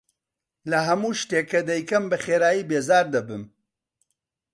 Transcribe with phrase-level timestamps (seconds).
[0.69, 3.43] لە هەموو شتێک کە دەیکەم بەخێرایی بێزار دەبم.